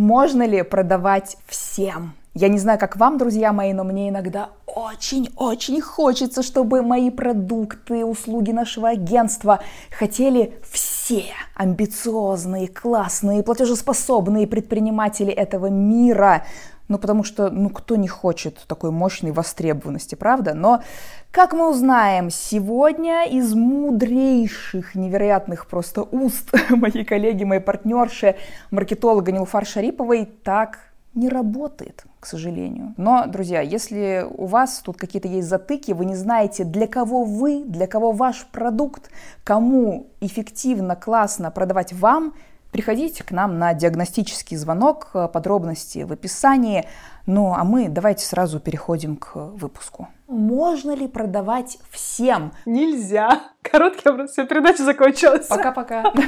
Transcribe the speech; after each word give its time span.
Можно 0.00 0.46
ли 0.46 0.62
продавать 0.62 1.36
всем? 1.46 2.14
Я 2.32 2.48
не 2.48 2.56
знаю, 2.56 2.78
как 2.78 2.96
вам, 2.96 3.18
друзья 3.18 3.52
мои, 3.52 3.74
но 3.74 3.84
мне 3.84 4.08
иногда 4.08 4.48
очень-очень 4.64 5.82
хочется, 5.82 6.42
чтобы 6.42 6.80
мои 6.80 7.10
продукты, 7.10 8.06
услуги 8.06 8.50
нашего 8.50 8.88
агентства 8.88 9.60
хотели 9.90 10.54
все 10.72 11.24
амбициозные, 11.54 12.66
классные, 12.68 13.42
платежеспособные 13.42 14.46
предприниматели 14.46 15.32
этого 15.32 15.66
мира. 15.66 16.46
Ну, 16.90 16.98
потому 16.98 17.22
что, 17.22 17.50
ну, 17.50 17.70
кто 17.70 17.94
не 17.94 18.08
хочет 18.08 18.58
такой 18.66 18.90
мощной 18.90 19.30
востребованности, 19.30 20.16
правда? 20.16 20.54
Но, 20.54 20.82
как 21.30 21.52
мы 21.52 21.70
узнаем 21.70 22.30
сегодня 22.30 23.26
из 23.30 23.54
мудрейших, 23.54 24.96
невероятных 24.96 25.68
просто 25.68 26.02
уст 26.02 26.52
моей 26.70 27.04
коллеги, 27.04 27.44
моей 27.44 27.60
партнерши, 27.60 28.34
маркетолога 28.72 29.30
Нилфар 29.30 29.64
Шариповой, 29.64 30.28
так 30.42 30.80
не 31.14 31.28
работает, 31.28 32.04
к 32.18 32.26
сожалению. 32.26 32.92
Но, 32.96 33.26
друзья, 33.26 33.60
если 33.60 34.26
у 34.28 34.46
вас 34.46 34.80
тут 34.84 34.96
какие-то 34.96 35.28
есть 35.28 35.46
затыки, 35.46 35.92
вы 35.92 36.06
не 36.06 36.16
знаете, 36.16 36.64
для 36.64 36.88
кого 36.88 37.22
вы, 37.22 37.62
для 37.64 37.86
кого 37.86 38.10
ваш 38.10 38.46
продукт, 38.46 39.10
кому 39.44 40.08
эффективно, 40.20 40.96
классно 40.96 41.52
продавать 41.52 41.92
вам, 41.92 42.34
приходите 42.70 43.24
к 43.24 43.30
нам 43.30 43.58
на 43.58 43.74
диагностический 43.74 44.56
звонок, 44.56 45.10
подробности 45.32 46.04
в 46.04 46.12
описании. 46.12 46.86
Ну, 47.26 47.52
а 47.54 47.64
мы 47.64 47.88
давайте 47.88 48.24
сразу 48.24 48.60
переходим 48.60 49.16
к 49.16 49.36
выпуску. 49.36 50.08
Можно 50.28 50.92
ли 50.92 51.08
продавать 51.08 51.78
всем? 51.90 52.52
Нельзя. 52.66 53.40
Короткий 53.62 54.08
вопрос, 54.08 54.30
все, 54.30 54.46
передача 54.46 54.84
закончилась. 54.84 55.46
Пока-пока. 55.46 56.12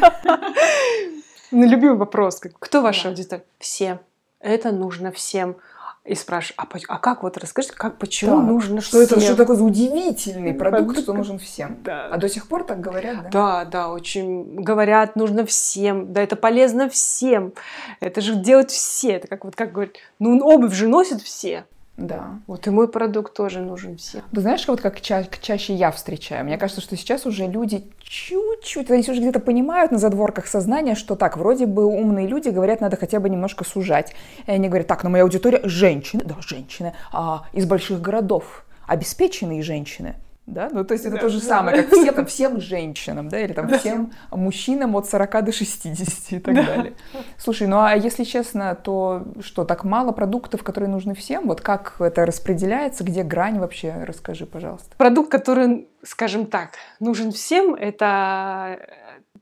Ну, 1.55 1.66
любимый 1.66 1.98
вопрос. 1.98 2.41
Кто 2.60 2.80
ваша 2.80 3.09
аудитория? 3.10 3.45
Все 3.59 4.01
это 4.43 4.73
нужно 4.73 5.12
всем. 5.12 5.56
И 6.05 6.16
спрашиваю, 6.16 6.56
а, 6.59 6.79
а 6.88 6.98
как 6.98 7.23
вот 7.23 7.38
расскажите, 7.38 7.74
как 7.77 7.96
почему 7.99 8.40
да, 8.40 8.43
нужно 8.43 8.80
что 8.80 9.04
всем? 9.04 9.18
это 9.18 9.21
что 9.21 9.37
такое 9.37 9.54
за 9.54 9.63
удивительный 9.63 10.52
продукт, 10.52 10.99
что 10.99 11.13
нужен 11.13 11.38
всем? 11.38 11.79
Да. 11.85 12.09
А 12.10 12.16
до 12.16 12.29
сих 12.29 12.49
пор 12.49 12.65
так 12.65 12.80
говорят, 12.80 13.23
да? 13.23 13.30
Да, 13.30 13.65
да, 13.65 13.88
очень 13.88 14.57
говорят, 14.57 15.15
нужно 15.15 15.46
всем, 15.46 16.12
да, 16.12 16.21
это 16.21 16.35
полезно 16.35 16.88
всем, 16.88 17.52
это 18.01 18.21
же 18.21 18.35
делать 18.35 18.73
все, 18.73 19.12
это 19.12 19.29
как 19.29 19.45
вот 19.45 19.54
как 19.54 19.71
говорят, 19.71 19.95
ну 20.18 20.45
обувь 20.45 20.74
же 20.74 20.88
носят 20.88 21.23
все, 21.23 21.66
да. 21.96 22.40
Вот 22.46 22.66
и 22.66 22.71
мой 22.71 22.88
продукт 22.88 23.35
тоже 23.35 23.60
нужен 23.60 23.98
всем. 23.98 24.23
Ты 24.32 24.40
знаешь, 24.40 24.66
вот 24.66 24.80
как 24.80 25.01
ча- 25.01 25.26
чаще 25.40 25.74
я 25.74 25.90
встречаю. 25.90 26.45
Мне 26.45 26.57
кажется, 26.57 26.80
что 26.80 26.96
сейчас 26.96 27.26
уже 27.26 27.46
люди 27.46 27.84
чуть-чуть, 28.01 28.90
они 28.90 29.01
уже 29.02 29.21
где-то 29.21 29.40
понимают 29.40 29.93
на 29.93 29.99
задворках 29.99 30.46
сознания, 30.46 30.95
что 30.95 31.16
так, 31.16 31.37
вроде 31.37 31.66
бы 31.66 31.84
умные 31.84 32.26
люди 32.26 32.49
говорят, 32.49 32.80
надо 32.80 32.96
хотя 32.96 33.21
бы 33.21 33.29
немножко 33.29 33.65
сужать. 33.65 34.15
И 34.46 34.51
они 34.51 34.68
говорят, 34.68 34.87
так, 34.87 35.04
но 35.04 35.10
моя 35.10 35.24
аудитория 35.24 35.60
женщины, 35.65 36.23
да, 36.24 36.37
женщины, 36.40 36.95
а, 37.12 37.45
из 37.52 37.66
больших 37.66 38.01
городов, 38.01 38.65
обеспеченные 38.87 39.62
женщины 39.62 40.16
да, 40.46 40.68
ну 40.73 40.85
то 40.85 40.95
есть 40.95 41.04
это 41.04 41.15
да, 41.15 41.21
то 41.21 41.29
же 41.29 41.38
самое, 41.38 41.82
как 41.82 41.93
все, 41.93 42.10
там, 42.10 42.26
всем 42.26 42.60
женщинам, 42.60 43.29
да, 43.29 43.38
или 43.38 43.52
там 43.52 43.68
да. 43.68 43.79
всем 43.79 44.12
мужчинам 44.32 44.96
от 44.96 45.09
40 45.09 45.45
до 45.45 45.52
60 45.52 46.32
и 46.32 46.38
так 46.40 46.54
да. 46.54 46.65
далее. 46.65 46.95
Слушай, 47.38 47.68
ну 47.68 47.80
а 47.80 47.95
если 47.95 48.24
честно, 48.24 48.74
то 48.74 49.24
что, 49.40 49.65
так 49.65 49.84
мало 49.84 50.10
продуктов, 50.10 50.65
которые 50.65 50.90
нужны 50.90 51.15
всем? 51.15 51.46
Вот 51.46 51.60
как 51.60 52.01
это 52.01 52.26
распределяется, 52.26 53.04
где 53.04 53.23
грань 53.23 53.60
вообще? 53.60 53.95
Расскажи, 54.04 54.46
пожалуйста. 54.46 54.96
Продукт, 54.96 55.30
который, 55.30 55.88
скажем 56.02 56.46
так, 56.46 56.71
нужен 56.99 57.30
всем, 57.30 57.74
это 57.74 58.80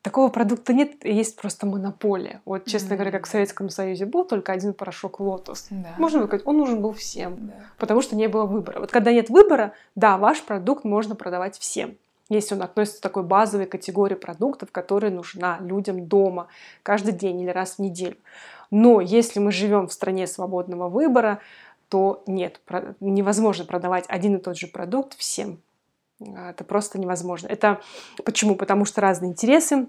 такого 0.03 0.29
продукта 0.29 0.73
нет, 0.73 1.05
есть 1.05 1.37
просто 1.37 1.67
монополия. 1.67 2.41
Вот, 2.45 2.65
честно 2.65 2.95
mm-hmm. 2.95 2.97
говоря, 2.97 3.11
как 3.11 3.27
в 3.27 3.31
Советском 3.31 3.69
Союзе 3.69 4.07
был 4.07 4.25
только 4.25 4.53
один 4.53 4.73
порошок 4.73 5.21
Лотос. 5.21 5.67
Да. 5.71 5.95
Можно 5.99 6.27
сказать, 6.27 6.47
он 6.47 6.59
нужен 6.59 6.81
был 6.81 6.93
всем, 6.93 7.49
да. 7.49 7.55
потому 7.79 8.03
что 8.03 8.17
не 8.17 8.29
было 8.29 8.45
выбора. 8.45 8.81
Вот 8.81 8.91
когда 8.91 9.13
нет 9.13 9.29
выбора, 9.29 9.75
да, 9.95 10.17
ваш 10.17 10.43
продукт 10.43 10.85
можно 10.85 11.15
продавать 11.15 11.59
всем. 11.59 11.97
Если 12.29 12.55
он 12.55 12.63
относится 12.63 13.01
к 13.01 13.03
такой 13.03 13.25
базовой 13.25 13.67
категории 13.67 14.15
продуктов, 14.15 14.71
которая 14.71 15.11
нужна 15.11 15.59
людям 15.61 16.07
дома 16.07 16.47
каждый 16.85 17.13
день 17.13 17.41
или 17.41 17.51
раз 17.51 17.75
в 17.75 17.79
неделю. 17.81 18.17
Но 18.71 19.01
если 19.01 19.41
мы 19.41 19.51
живем 19.51 19.89
в 19.89 19.93
стране 19.93 20.29
свободного 20.29 20.89
выбора, 20.89 21.41
то 21.89 22.23
нет, 22.29 22.61
невозможно 23.01 23.65
продавать 23.65 24.05
один 24.07 24.37
и 24.37 24.41
тот 24.41 24.57
же 24.57 24.69
продукт 24.69 25.17
всем. 25.19 25.61
А, 26.21 26.51
это 26.51 26.65
просто 26.65 26.99
невозможно. 26.99 27.47
Это 27.49 27.81
почему? 28.25 28.55
Потому 28.55 28.85
что 28.85 29.01
разные 29.01 29.31
интересы, 29.31 29.87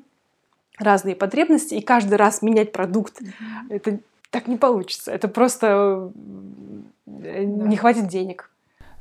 разные 0.78 1.16
потребности, 1.16 1.76
и 1.76 1.82
каждый 1.82 2.16
раз 2.16 2.42
менять 2.42 2.72
продукт, 2.72 3.22
mm-hmm. 3.22 3.36
это 3.70 4.00
так 4.30 4.48
не 4.48 4.58
получится. 4.58 5.12
Это 5.12 5.28
просто 5.28 6.12
э, 7.06 7.46
да. 7.46 7.68
не 7.68 7.78
хватит 7.78 8.08
денег. 8.08 8.50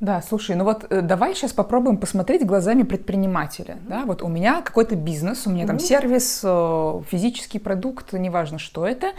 Да, 0.00 0.22
слушай, 0.22 0.56
ну 0.56 0.64
вот 0.64 0.86
э, 0.88 1.02
давай 1.02 1.34
сейчас 1.34 1.52
попробуем 1.52 1.98
посмотреть 1.98 2.46
глазами 2.46 2.84
предпринимателя. 2.84 3.74
Mm-hmm. 3.74 3.88
Да, 3.88 4.04
вот 4.06 4.22
у 4.22 4.28
меня 4.28 4.62
какой-то 4.62 4.96
бизнес, 4.96 5.46
у 5.46 5.50
меня 5.50 5.64
mm-hmm. 5.64 5.66
там 5.66 5.78
сервис, 5.78 6.40
э, 6.42 7.02
физический 7.06 7.58
продукт, 7.58 8.14
неважно, 8.14 8.58
что 8.58 8.86
это, 8.86 9.12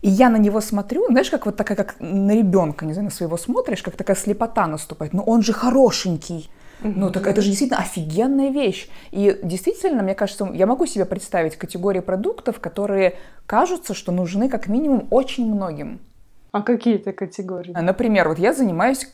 и 0.00 0.08
я 0.08 0.30
на 0.30 0.36
него 0.36 0.60
смотрю, 0.60 1.06
знаешь, 1.08 1.28
как 1.28 1.44
вот 1.46 1.56
такая, 1.56 1.76
как 1.76 1.96
на 1.98 2.36
ребенка, 2.36 2.86
не 2.86 2.92
знаю, 2.92 3.06
на 3.06 3.10
своего 3.10 3.36
смотришь, 3.36 3.82
как 3.82 3.96
такая 3.96 4.16
слепота 4.16 4.68
наступает. 4.68 5.12
Ну 5.12 5.22
он 5.22 5.42
же 5.42 5.52
хорошенький, 5.52 6.48
ну, 6.82 7.10
так 7.10 7.26
это 7.26 7.40
же 7.40 7.48
действительно 7.48 7.80
офигенная 7.80 8.50
вещь. 8.50 8.88
И 9.10 9.38
действительно, 9.42 10.02
мне 10.02 10.14
кажется, 10.14 10.48
я 10.52 10.66
могу 10.66 10.86
себе 10.86 11.04
представить 11.04 11.56
категории 11.56 12.00
продуктов, 12.00 12.60
которые 12.60 13.16
кажутся, 13.46 13.94
что 13.94 14.12
нужны 14.12 14.48
как 14.48 14.68
минимум 14.68 15.08
очень 15.10 15.52
многим. 15.52 16.00
А 16.52 16.62
какие 16.62 16.96
это 16.96 17.12
категории? 17.12 17.72
Например, 17.72 18.28
вот 18.28 18.38
я 18.38 18.52
занимаюсь 18.52 19.08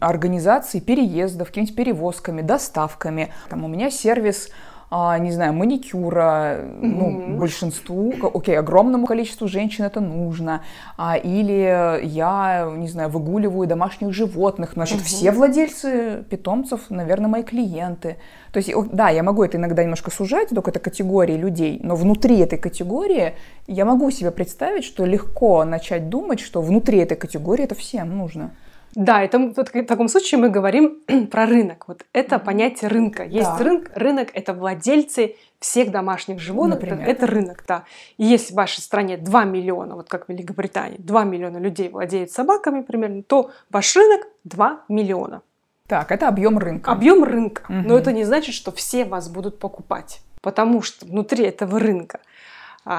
организацией 0.00 0.82
переездов, 0.82 1.48
какими-нибудь 1.48 1.76
перевозками, 1.76 2.42
доставками. 2.42 3.32
Там 3.48 3.64
у 3.64 3.68
меня 3.68 3.90
сервис 3.90 4.50
а, 4.90 5.18
не 5.18 5.30
знаю, 5.30 5.52
маникюра, 5.52 6.56
mm-hmm. 6.58 6.80
ну, 6.82 7.38
большинству, 7.38 8.12
окей, 8.34 8.58
огромному 8.58 9.06
количеству 9.06 9.46
женщин 9.46 9.84
это 9.84 10.00
нужно, 10.00 10.62
а, 10.96 11.16
или 11.16 12.04
я, 12.04 12.68
не 12.76 12.88
знаю, 12.88 13.08
выгуливаю 13.08 13.68
домашних 13.68 14.12
животных, 14.12 14.72
значит, 14.74 14.98
mm-hmm. 14.98 15.04
все 15.04 15.30
владельцы 15.30 16.24
питомцев, 16.28 16.90
наверное, 16.90 17.28
мои 17.28 17.44
клиенты. 17.44 18.16
То 18.52 18.58
есть, 18.58 18.72
да, 18.92 19.10
я 19.10 19.22
могу 19.22 19.44
это 19.44 19.58
иногда 19.58 19.84
немножко 19.84 20.10
сужать 20.10 20.48
до 20.50 20.56
какой-то 20.56 20.80
категории 20.80 21.36
людей, 21.36 21.78
но 21.84 21.94
внутри 21.94 22.40
этой 22.40 22.58
категории 22.58 23.34
я 23.68 23.84
могу 23.84 24.10
себе 24.10 24.32
представить, 24.32 24.84
что 24.84 25.04
легко 25.04 25.64
начать 25.64 26.08
думать, 26.08 26.40
что 26.40 26.60
внутри 26.60 26.98
этой 26.98 27.16
категории 27.16 27.62
это 27.62 27.76
всем 27.76 28.18
нужно. 28.18 28.50
Да, 28.94 29.22
это 29.22 29.38
в 29.38 29.64
таком 29.84 30.08
случае 30.08 30.40
мы 30.40 30.48
говорим 30.48 31.00
про 31.30 31.46
рынок. 31.46 31.84
Вот 31.86 32.04
это 32.12 32.38
понятие 32.38 32.90
рынка. 32.90 33.24
Есть 33.24 33.50
да. 33.50 33.58
рынок, 33.58 33.90
рынок 33.94 34.28
это 34.34 34.52
владельцы 34.52 35.36
всех 35.60 35.90
домашних 35.90 36.40
животных, 36.40 36.80
Например. 36.80 37.08
это 37.08 37.26
рынок, 37.26 37.64
да. 37.68 37.84
И 38.16 38.24
если 38.24 38.52
в 38.52 38.56
вашей 38.56 38.80
стране 38.80 39.16
2 39.16 39.44
миллиона, 39.44 39.94
вот 39.94 40.08
как 40.08 40.26
в 40.26 40.28
Великобритании, 40.30 40.96
2 40.98 41.24
миллиона 41.24 41.58
людей 41.58 41.88
владеют 41.88 42.30
собаками 42.30 42.82
примерно, 42.82 43.22
то 43.22 43.50
ваш 43.70 43.94
рынок 43.94 44.26
2 44.44 44.84
миллиона. 44.88 45.42
Так, 45.86 46.12
это 46.12 46.28
объем 46.28 46.58
рынка. 46.58 46.90
Объем 46.90 47.24
рынка. 47.24 47.62
Угу. 47.68 47.88
Но 47.88 47.98
это 47.98 48.12
не 48.12 48.24
значит, 48.24 48.54
что 48.54 48.72
все 48.72 49.04
вас 49.04 49.28
будут 49.28 49.58
покупать. 49.58 50.20
Потому 50.40 50.82
что 50.82 51.04
внутри 51.04 51.44
этого 51.44 51.78
рынка 51.78 52.20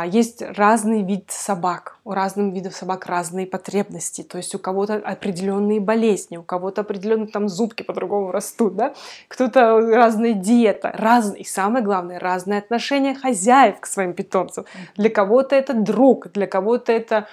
есть 0.06 0.42
разный 0.42 1.03
вид 1.03 1.25
собак, 1.30 1.97
у 2.03 2.12
разных 2.12 2.53
видов 2.53 2.75
собак 2.75 3.08
разные 3.08 3.47
потребности, 3.47 4.22
то 4.22 4.38
есть 4.38 4.53
у 4.53 4.59
кого-то 4.59 4.96
определенные 4.96 5.80
болезни, 5.80 6.38
у 6.38 6.44
кого-то 6.44 6.81
определенные 6.81 7.28
там 7.28 7.50
зубки 7.50 7.81
по-другому 7.81 8.31
растут, 8.31 8.75
да, 8.75 8.94
кто-то 9.28 9.80
разная 9.80 10.34
диета, 10.34 10.92
разные, 10.94 11.42
и 11.42 11.46
самое 11.46 11.84
главное, 11.84 12.19
разные 12.19 12.59
отношения 12.59 13.16
хозяев 13.16 13.80
к 13.80 13.88
своим 13.88 14.14
питомцам. 14.14 14.66
Для 14.97 15.09
кого-то 15.09 15.56
это 15.56 15.74
друг, 15.74 16.31
для 16.31 16.46
кого-то 16.46 16.92
это 16.92 17.28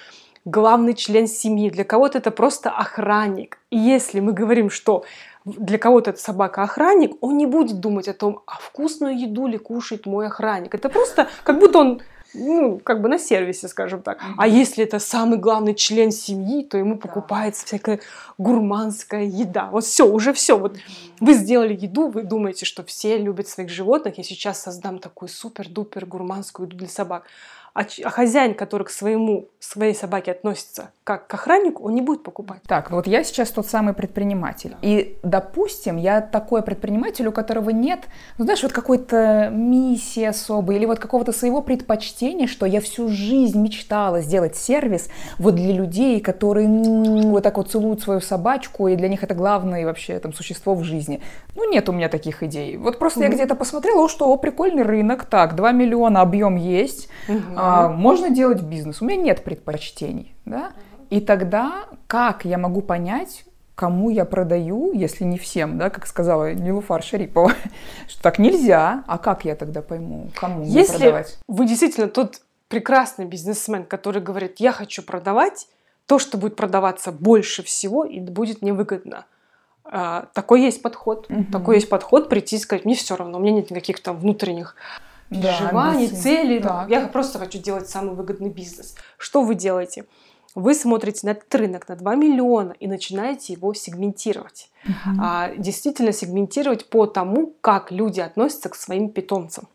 главный 0.46 0.94
член 0.94 1.26
семьи, 1.26 1.68
для 1.68 1.84
кого-то 1.84 2.18
это 2.18 2.30
просто 2.30 2.70
охранник. 2.70 3.58
И 3.70 3.76
если 3.76 4.20
мы 4.20 4.32
говорим, 4.32 4.70
что 4.70 5.04
для 5.44 5.78
кого-то 5.78 6.10
это 6.10 6.20
собака-охранник, 6.20 7.16
он 7.20 7.36
не 7.36 7.46
будет 7.46 7.80
думать 7.80 8.08
о 8.08 8.14
том, 8.14 8.40
а 8.46 8.54
вкусную 8.58 9.18
еду 9.18 9.46
ли 9.46 9.58
кушает 9.58 10.06
мой 10.06 10.26
охранник. 10.26 10.74
Это 10.74 10.88
просто 10.88 11.28
как 11.44 11.58
будто 11.58 11.78
он 11.78 12.02
ну, 12.38 12.78
как 12.78 13.02
бы 13.02 13.08
на 13.08 13.18
сервисе, 13.18 13.68
скажем 13.68 14.02
так. 14.02 14.18
Mm-hmm. 14.18 14.34
А 14.38 14.48
если 14.48 14.84
это 14.84 14.98
самый 14.98 15.38
главный 15.38 15.74
член 15.74 16.10
семьи, 16.10 16.64
то 16.64 16.78
ему 16.78 16.96
покупается 16.96 17.66
всякая 17.66 18.00
гурманская 18.38 19.24
еда. 19.24 19.68
Вот 19.70 19.84
все, 19.84 20.06
уже 20.06 20.32
все. 20.32 20.58
Вот 20.58 20.76
mm-hmm. 20.76 21.16
вы 21.20 21.34
сделали 21.34 21.78
еду, 21.80 22.08
вы 22.08 22.22
думаете, 22.22 22.64
что 22.64 22.84
все 22.84 23.18
любят 23.18 23.48
своих 23.48 23.70
животных. 23.70 24.18
Я 24.18 24.24
сейчас 24.24 24.62
создам 24.62 24.98
такую 24.98 25.28
супер-дупер 25.28 26.06
гурманскую 26.06 26.66
еду 26.66 26.76
для 26.76 26.88
собак. 26.88 27.24
А, 27.74 27.82
а 28.04 28.10
хозяин, 28.10 28.54
который 28.54 28.84
к 28.84 28.90
своему, 28.90 29.48
своей 29.60 29.94
собаке 29.94 30.32
относится 30.32 30.90
как 31.04 31.26
к 31.26 31.34
охраннику, 31.34 31.84
он 31.84 31.94
не 31.94 32.02
будет 32.02 32.22
покупать. 32.22 32.60
Так, 32.66 32.90
ну 32.90 32.96
вот 32.96 33.06
я 33.06 33.24
сейчас 33.24 33.50
тот 33.50 33.66
самый 33.66 33.94
предприниматель. 33.94 34.76
И, 34.82 35.16
допустим, 35.22 35.96
я 35.96 36.20
такой 36.20 36.62
предприниматель, 36.62 37.26
у 37.26 37.32
которого 37.32 37.70
нет, 37.70 38.00
ну, 38.36 38.44
знаешь, 38.44 38.62
вот 38.62 38.72
какой-то 38.72 39.48
миссии 39.50 40.24
особой 40.24 40.76
или 40.76 40.84
вот 40.84 40.98
какого-то 40.98 41.32
своего 41.32 41.62
предпочтения, 41.62 42.46
что 42.46 42.66
я 42.66 42.80
всю 42.80 43.08
жизнь 43.08 43.58
мечтала 43.58 44.20
сделать 44.20 44.56
сервис 44.56 45.08
вот 45.38 45.54
для 45.54 45.72
людей, 45.72 46.20
которые 46.20 46.68
ну, 46.68 47.30
вот 47.30 47.42
так 47.42 47.56
вот 47.56 47.70
целуют 47.70 48.02
свою 48.02 48.20
собачку, 48.20 48.88
и 48.88 48.96
для 48.96 49.08
них 49.08 49.22
это 49.22 49.34
главное 49.34 49.86
вообще 49.86 50.18
там 50.18 50.34
существо 50.34 50.74
в 50.74 50.84
жизни. 50.84 51.22
Ну, 51.54 51.70
нет 51.70 51.88
у 51.88 51.92
меня 51.92 52.08
таких 52.08 52.42
идей. 52.42 52.76
Вот 52.76 52.98
просто 52.98 53.20
mm-hmm. 53.20 53.24
я 53.24 53.28
где-то 53.30 53.54
посмотрела, 53.54 54.04
о, 54.04 54.08
что, 54.08 54.30
о, 54.30 54.36
прикольный 54.36 54.82
рынок, 54.82 55.24
так, 55.24 55.54
2 55.54 55.72
миллиона 55.72 56.20
объем 56.20 56.56
есть, 56.56 57.08
mm-hmm 57.28 57.57
а, 57.58 57.88
можно 57.88 58.30
делать 58.30 58.62
бизнес, 58.62 59.02
у 59.02 59.04
меня 59.04 59.20
нет 59.22 59.44
предпочтений, 59.44 60.34
да? 60.44 60.72
И 61.10 61.20
тогда 61.20 61.86
как 62.06 62.44
я 62.44 62.58
могу 62.58 62.82
понять, 62.82 63.44
кому 63.74 64.10
я 64.10 64.24
продаю, 64.24 64.92
если 64.92 65.24
не 65.24 65.38
всем, 65.38 65.78
да, 65.78 65.90
как 65.90 66.06
сказала 66.06 66.52
Нилуфар 66.52 67.02
Шарипова, 67.02 67.52
что 68.08 68.22
так 68.22 68.38
нельзя, 68.38 69.04
а 69.06 69.18
как 69.18 69.44
я 69.44 69.54
тогда 69.54 69.82
пойму, 69.82 70.30
кому 70.34 70.64
если 70.64 70.92
продавать? 70.98 71.26
Если 71.26 71.44
вы 71.46 71.66
действительно 71.66 72.08
тот 72.08 72.42
прекрасный 72.68 73.24
бизнесмен, 73.24 73.84
который 73.84 74.20
говорит, 74.22 74.56
я 74.58 74.72
хочу 74.72 75.02
продавать 75.02 75.68
то, 76.06 76.18
что 76.18 76.38
будет 76.38 76.56
продаваться 76.56 77.12
больше 77.12 77.62
всего 77.62 78.04
и 78.04 78.20
будет 78.20 78.62
невыгодно. 78.62 79.26
А, 79.84 80.28
такой 80.34 80.62
есть 80.62 80.82
подход. 80.82 81.26
Угу. 81.30 81.44
Такой 81.52 81.76
есть 81.76 81.88
подход 81.88 82.28
прийти 82.28 82.56
и 82.56 82.58
сказать, 82.58 82.84
мне 82.84 82.94
все 82.94 83.16
равно, 83.16 83.38
у 83.38 83.40
меня 83.40 83.52
нет 83.52 83.70
никаких 83.70 84.02
там 84.02 84.18
внутренних 84.18 84.74
переживаний, 85.30 86.08
да, 86.08 86.16
цели. 86.16 86.60
Так. 86.60 86.90
Я 86.90 87.06
просто 87.08 87.38
хочу 87.38 87.58
делать 87.58 87.88
самый 87.88 88.14
выгодный 88.14 88.50
бизнес. 88.50 88.94
Что 89.16 89.42
вы 89.42 89.54
делаете? 89.54 90.06
Вы 90.54 90.74
смотрите 90.74 91.26
на 91.26 91.30
этот 91.30 91.54
рынок 91.54 91.88
на 91.88 91.96
2 91.96 92.14
миллиона 92.16 92.72
и 92.72 92.86
начинаете 92.86 93.52
его 93.52 93.74
сегментировать. 93.74 94.70
Uh-huh. 94.84 95.14
А, 95.20 95.54
действительно 95.56 96.12
сегментировать 96.12 96.88
по 96.88 97.06
тому, 97.06 97.54
как 97.60 97.92
люди 97.92 98.20
относятся 98.20 98.68
к 98.68 98.74
своим 98.74 99.10
питомцам 99.10 99.68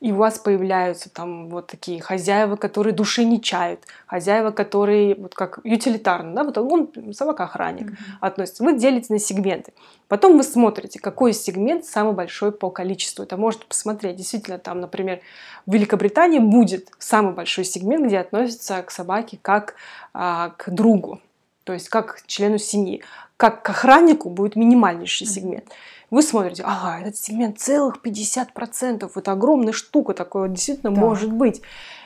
и 0.00 0.12
у 0.12 0.16
вас 0.16 0.38
появляются 0.38 1.08
там 1.08 1.48
вот 1.48 1.68
такие 1.68 2.02
хозяева, 2.02 2.56
которые 2.56 2.92
души 2.92 3.24
не 3.24 3.40
чают, 3.40 3.80
хозяева, 4.06 4.50
которые 4.50 5.14
вот 5.14 5.34
как 5.34 5.60
ютилитарно, 5.64 6.34
да, 6.34 6.44
вот 6.44 6.58
он 6.58 7.14
собака-охранник 7.14 7.90
mm-hmm. 7.90 8.18
относится. 8.20 8.62
Вы 8.62 8.76
делите 8.78 9.12
на 9.12 9.18
сегменты. 9.18 9.72
Потом 10.08 10.36
вы 10.36 10.42
смотрите, 10.42 11.00
какой 11.00 11.32
сегмент 11.32 11.86
самый 11.86 12.12
большой 12.12 12.52
по 12.52 12.68
количеству. 12.70 13.24
Это 13.24 13.38
можете 13.38 13.64
посмотреть. 13.64 14.16
Действительно, 14.16 14.58
там, 14.58 14.80
например, 14.80 15.20
в 15.64 15.72
Великобритании 15.72 16.40
будет 16.40 16.90
самый 16.98 17.32
большой 17.32 17.64
сегмент, 17.64 18.06
где 18.06 18.18
относятся 18.18 18.82
к 18.82 18.90
собаке 18.90 19.38
как 19.40 19.76
а, 20.12 20.50
к 20.58 20.70
другу, 20.70 21.20
то 21.64 21.72
есть 21.72 21.88
как 21.88 22.16
к 22.16 22.26
члену 22.26 22.58
семьи. 22.58 23.02
Как 23.38 23.62
к 23.62 23.70
охраннику 23.70 24.30
будет 24.30 24.56
минимальнейший 24.56 25.26
mm-hmm. 25.26 25.30
сегмент. 25.30 25.72
Вы 26.10 26.22
смотрите, 26.22 26.62
ага, 26.64 27.00
этот 27.00 27.16
сегмент 27.16 27.58
целых 27.58 27.98
50%, 28.04 29.10
это 29.14 29.32
огромная 29.32 29.72
штука, 29.72 30.14
такое 30.14 30.48
действительно 30.48 30.92
да. 30.92 31.00
может 31.00 31.32
быть. 31.32 31.62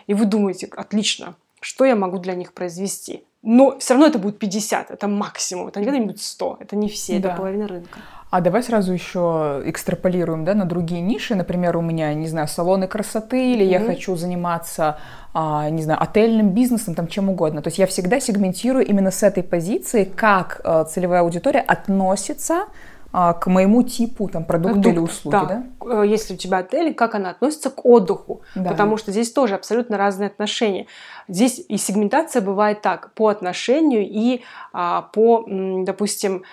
И 0.06 0.14
вы 0.14 0.25
думаете, 0.25 0.69
отлично, 0.75 1.35
что 1.61 1.85
я 1.85 1.97
могу 1.97 2.19
для 2.19 2.35
них 2.35 2.55
произвести? 2.55 3.25
Но 3.43 3.79
все 3.79 3.94
равно 3.94 4.06
это 4.06 4.19
будет 4.19 4.38
50, 4.38 4.91
это 4.91 5.08
максимум, 5.08 5.69
это 5.69 5.81
никогда 5.81 5.99
не 5.99 6.06
будет 6.06 6.20
100, 6.20 6.58
это 6.61 6.76
не 6.76 6.88
все, 6.88 7.19
да. 7.19 7.31
это 7.31 7.37
половина 7.38 7.69
рынка. 7.69 7.99
А 8.31 8.41
давай 8.41 8.62
сразу 8.62 8.93
еще 8.93 9.62
экстраполируем 9.64 10.44
да, 10.44 10.55
на 10.55 10.64
другие 10.64 11.00
ниши. 11.00 11.35
Например, 11.35 11.76
у 11.76 11.81
меня, 11.81 12.14
не 12.14 12.29
знаю, 12.29 12.46
салоны 12.46 12.87
красоты, 12.87 13.55
или 13.55 13.64
mm-hmm. 13.64 13.70
я 13.70 13.81
хочу 13.81 14.14
заниматься, 14.14 14.99
а, 15.35 15.69
не 15.69 15.82
знаю, 15.82 16.00
отельным 16.00 16.50
бизнесом, 16.50 16.94
там 16.94 17.08
чем 17.08 17.29
угодно. 17.29 17.61
То 17.61 17.69
есть 17.69 17.79
я 17.79 17.88
всегда 17.88 18.20
сегментирую 18.20 18.87
именно 18.87 19.11
с 19.11 19.25
этой 19.25 19.43
позиции, 19.43 20.05
как 20.05 20.61
а, 20.62 20.85
целевая 20.85 21.23
аудитория 21.23 21.61
относится 21.61 22.67
к 23.12 23.46
моему 23.46 23.82
типу 23.82 24.28
там, 24.28 24.44
продукта 24.44 24.74
Продукт, 24.74 24.94
или 24.94 24.98
услуги. 24.98 25.32
Да. 25.32 25.44
да? 25.44 26.02
Э, 26.02 26.06
если 26.06 26.34
у 26.34 26.36
тебя 26.36 26.58
отель, 26.58 26.94
как 26.94 27.14
она 27.14 27.30
относится 27.30 27.70
к 27.70 27.84
отдыху. 27.84 28.42
Да. 28.54 28.70
Потому 28.70 28.96
что 28.96 29.10
здесь 29.10 29.32
тоже 29.32 29.54
абсолютно 29.54 29.98
разные 29.98 30.28
отношения. 30.28 30.86
Здесь 31.26 31.60
и 31.68 31.76
сегментация 31.76 32.40
бывает 32.40 32.82
так, 32.82 33.12
по 33.14 33.28
отношению 33.28 34.02
и 34.08 34.42
а, 34.72 35.02
по, 35.02 35.44
допустим, 35.48 36.44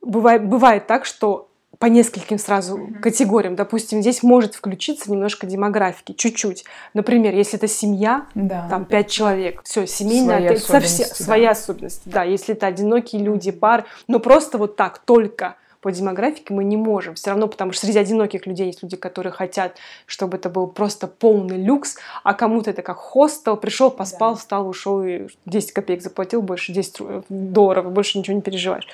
бывает, 0.00 0.46
бывает 0.46 0.86
так, 0.86 1.04
что 1.04 1.48
по 1.78 1.86
нескольким 1.86 2.38
сразу 2.38 2.78
mm-hmm. 2.78 3.00
категориям. 3.00 3.56
Допустим, 3.56 4.02
здесь 4.02 4.22
может 4.22 4.54
включиться 4.54 5.10
немножко 5.10 5.46
демографики, 5.48 6.12
чуть-чуть. 6.12 6.64
Например, 6.94 7.34
если 7.34 7.58
это 7.58 7.66
семья, 7.66 8.26
да. 8.36 8.68
там 8.68 8.84
пять 8.84 9.10
человек, 9.10 9.62
все, 9.64 9.86
семейная, 9.86 10.38
свои 10.38 10.46
это, 10.50 10.60
совсем, 10.60 11.06
да. 11.08 11.24
свои 11.24 11.44
особенности. 11.44 12.02
Да, 12.08 12.22
если 12.22 12.54
это 12.54 12.68
одинокие 12.68 13.20
люди, 13.20 13.50
пар, 13.50 13.84
но 14.06 14.20
просто 14.20 14.58
вот 14.58 14.76
так 14.76 14.98
только 14.98 15.56
по 15.82 15.90
демографике 15.90 16.54
мы 16.54 16.64
не 16.64 16.76
можем. 16.76 17.16
Все 17.16 17.30
равно, 17.30 17.48
потому 17.48 17.72
что 17.72 17.86
среди 17.86 17.98
одиноких 17.98 18.46
людей 18.46 18.66
есть 18.66 18.82
люди, 18.82 18.96
которые 18.96 19.32
хотят, 19.32 19.76
чтобы 20.06 20.38
это 20.38 20.48
был 20.48 20.68
просто 20.68 21.08
полный 21.08 21.62
люкс, 21.62 21.96
а 22.22 22.34
кому-то 22.34 22.70
это 22.70 22.82
как 22.82 22.96
хостел, 22.96 23.56
пришел, 23.56 23.90
поспал, 23.90 24.34
да. 24.34 24.38
встал, 24.38 24.68
ушел 24.68 25.02
и 25.02 25.26
10 25.46 25.72
копеек 25.72 26.02
заплатил, 26.02 26.40
больше 26.40 26.72
10 26.72 27.24
долларов, 27.28 27.92
больше 27.92 28.18
ничего 28.18 28.36
не 28.36 28.42
переживаешь. 28.42 28.86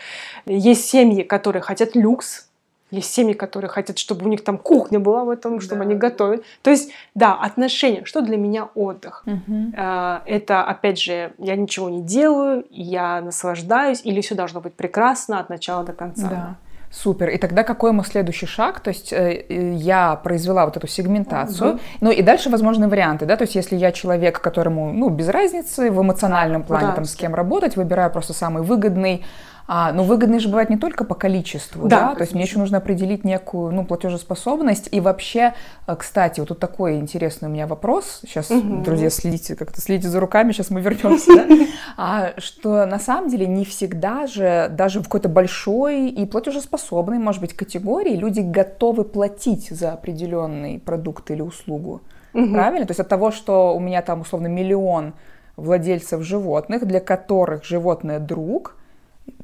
Есть 0.47 0.87
семьи, 0.87 1.23
которые 1.23 1.61
хотят 1.61 1.95
люкс, 1.95 2.49
есть 2.91 3.13
семьи, 3.13 3.35
которые 3.35 3.69
хотят, 3.69 3.99
чтобы 3.99 4.25
у 4.25 4.29
них 4.29 4.43
там 4.43 4.57
кухня 4.57 4.99
была 4.99 5.25
в 5.25 5.29
этом, 5.29 5.61
чтобы 5.61 5.81
да. 5.81 5.91
они 5.91 5.95
готовят. 5.95 6.43
То 6.63 6.71
есть, 6.71 6.91
да, 7.15 7.35
отношения. 7.35 8.07
Что 8.07 8.23
для 8.23 8.39
меня 8.39 8.71
отдых? 8.75 9.25
Угу. 9.27 9.73
Это, 9.77 10.65
опять 10.65 10.99
же, 10.99 11.35
я 11.37 11.55
ничего 11.57 11.91
не 11.91 12.01
делаю, 12.01 12.65
я 12.71 13.21
наслаждаюсь, 13.21 14.01
или 14.05 14.23
все 14.23 14.35
должно 14.35 14.63
быть 14.63 14.73
прекрасно 14.73 15.39
от 15.39 15.51
начала 15.51 15.85
до 15.85 15.93
конца. 15.93 16.29
Да. 16.29 16.57
Супер. 16.91 17.29
И 17.29 17.39
тогда 17.39 17.65
какой 17.65 17.93
мой 17.93 18.05
следующий 18.05 18.47
шаг? 18.47 18.81
То 18.81 18.89
есть 18.89 19.13
э, 19.13 19.45
э, 19.49 19.73
я 19.75 20.17
произвела 20.17 20.65
вот 20.65 20.77
эту 20.77 20.87
сегментацию, 20.87 21.73
угу. 21.73 21.81
ну 22.01 22.11
и 22.11 22.23
дальше 22.23 22.49
возможны 22.49 22.89
варианты, 22.89 23.27
да, 23.27 23.37
то 23.37 23.43
есть 23.43 23.55
если 23.55 23.77
я 23.77 23.93
человек, 23.93 24.41
которому, 24.41 24.93
ну, 24.93 25.11
без 25.11 25.29
разницы 25.29 25.91
в 25.91 26.01
эмоциональном 26.01 26.63
плане, 26.63 26.89
да, 26.89 26.93
там, 26.93 27.05
с 27.05 27.15
кем 27.15 27.35
работать, 27.35 27.77
выбираю 27.77 28.11
просто 28.11 28.33
самый 28.33 28.63
выгодный, 28.63 29.25
а, 29.71 29.93
но 29.93 30.03
выгодные 30.03 30.41
же 30.41 30.49
бывают 30.49 30.71
не 30.71 30.79
только 30.79 31.05
по 31.05 31.15
количеству, 31.15 31.87
да, 31.87 32.09
да? 32.09 32.15
то 32.15 32.23
есть 32.23 32.33
мне 32.33 32.45
еще 32.45 32.59
нужно 32.59 32.79
определить 32.79 33.23
некую 33.23 33.71
ну, 33.71 33.85
платежеспособность. 33.85 34.89
И 34.93 34.99
вообще, 34.99 35.53
э, 35.87 35.95
кстати, 35.95 36.41
вот 36.41 36.49
тут 36.49 36.59
такой 36.59 36.97
интересный 36.97 37.51
у 37.51 37.53
меня 37.53 37.67
вопрос. 37.67 38.21
Сейчас, 38.23 38.51
угу. 38.51 38.79
друзья, 38.83 39.11
следите, 39.11 39.57
как-то 39.57 39.83
следите 39.83 40.09
за 40.09 40.21
руками, 40.21 40.53
сейчас 40.53 40.71
мы 40.71 40.81
вернемся. 40.81 41.35
Да? 41.35 41.47
А, 42.01 42.33
что 42.39 42.87
на 42.87 42.99
самом 42.99 43.29
деле 43.29 43.47
не 43.47 43.65
всегда 43.65 44.27
же, 44.27 44.69
даже 44.71 45.01
в 45.01 45.05
какой-то 45.05 45.29
большой 45.29 46.09
и 46.09 46.25
платежеспособной, 46.27 47.19
может 47.19 47.41
быть, 47.41 47.55
категории 47.55 48.15
люди 48.15 48.41
готовы 48.41 49.05
платить 49.05 49.69
за 49.69 49.93
определенный 49.93 50.79
продукт 50.79 51.31
или 51.31 51.43
услугу. 51.43 52.01
Угу. 52.33 52.53
Правильно? 52.53 52.87
То 52.87 52.93
есть 52.93 53.01
от 53.01 53.09
того, 53.09 53.33
что 53.33 53.75
у 53.75 53.81
меня 53.81 54.01
там 54.01 54.21
условно 54.23 54.47
миллион 54.47 55.13
владельцев 55.57 56.23
животных, 56.23 56.87
для 56.87 57.01
которых 57.01 57.65
животное 57.65 58.21
друг, 58.21 58.78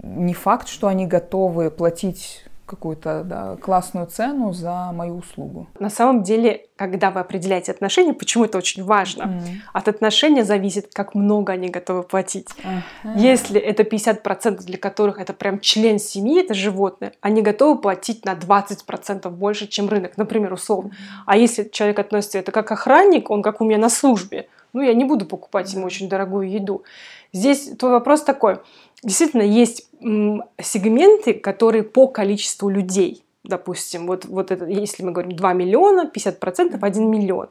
не 0.02 0.34
факт, 0.34 0.68
что 0.68 0.88
они 0.88 1.06
готовы 1.06 1.70
платить 1.70 2.44
какую-то 2.66 3.22
да, 3.24 3.56
классную 3.60 4.06
цену 4.06 4.52
за 4.52 4.90
мою 4.92 5.18
услугу. 5.18 5.68
На 5.78 5.90
самом 5.90 6.22
деле, 6.22 6.66
когда 6.76 7.10
вы 7.10 7.20
определяете 7.20 7.72
отношения, 7.72 8.14
почему 8.14 8.46
это 8.46 8.58
очень 8.58 8.82
важно, 8.82 9.22
mm. 9.22 9.42
от 9.72 9.88
отношения 9.88 10.44
зависит, 10.44 10.92
как 10.92 11.14
много 11.14 11.52
они 11.52 11.68
готовы 11.68 12.02
платить. 12.02 12.48
Uh-huh. 12.56 13.18
Если 13.18 13.60
это 13.60 13.82
50%, 13.82 14.62
для 14.62 14.78
которых 14.78 15.20
это 15.20 15.34
прям 15.34 15.60
член 15.60 15.98
семьи, 15.98 16.42
это 16.42 16.54
животное, 16.54 17.12
они 17.20 17.42
готовы 17.42 17.80
платить 17.80 18.24
на 18.24 18.32
20% 18.32 19.28
больше, 19.28 19.66
чем 19.66 19.88
рынок, 19.88 20.16
например, 20.16 20.52
условно. 20.52 20.92
А 21.26 21.36
если 21.36 21.64
человек 21.64 21.98
относится 21.98 22.38
это 22.38 22.50
как 22.50 22.72
охранник, 22.72 23.30
он 23.30 23.42
как 23.42 23.60
у 23.60 23.64
меня 23.64 23.78
на 23.78 23.90
службе, 23.90 24.48
ну 24.74 24.82
я 24.82 24.92
не 24.92 25.04
буду 25.04 25.24
покупать 25.24 25.72
ему 25.72 25.86
очень 25.86 26.10
дорогую 26.10 26.50
еду. 26.50 26.84
Здесь 27.32 27.70
твой 27.78 27.92
вопрос 27.92 28.22
такой– 28.22 28.58
действительно 29.04 29.42
есть 29.42 29.88
сегменты, 30.00 31.34
которые 31.34 31.84
по 31.84 32.08
количеству 32.08 32.68
людей, 32.68 33.24
допустим, 33.44 34.06
вот, 34.06 34.24
вот 34.24 34.50
это, 34.50 34.64
если 34.66 35.02
мы 35.02 35.12
говорим 35.12 35.36
2 35.36 35.52
миллиона, 35.52 36.10
50% 36.12 36.78
1 36.80 37.10
миллион. 37.10 37.48